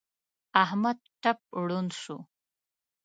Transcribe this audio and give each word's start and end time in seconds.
احمد 0.63 0.97
ټپ 1.21 1.39
ړوند 1.65 1.91
شو. 2.01 2.17